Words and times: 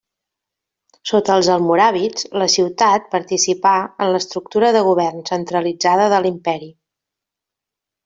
Sota 1.11 1.35
els 1.39 1.49
almoràvits 1.55 2.25
la 2.43 2.47
ciutat 2.55 3.07
participà 3.13 3.75
en 4.07 4.11
l'estructura 4.17 4.75
de 4.79 4.85
govern 4.91 5.25
centralitzada 5.33 6.13
de 6.17 6.25
l'imperi. 6.27 6.75